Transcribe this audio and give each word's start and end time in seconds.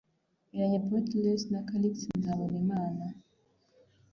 Mpiranya 0.47 0.83
Protais 0.87 1.41
na 1.51 1.59
Callixte 1.67 2.11
Nzabonimana 2.19 3.05